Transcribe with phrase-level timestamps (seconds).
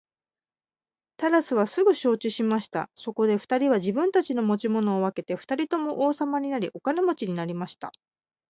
[1.17, 2.89] タラスはすぐ承知しました。
[2.95, 7.91] そこで二人は自分たちの持ち物を分けて二人とも王様になり、お金持になりました。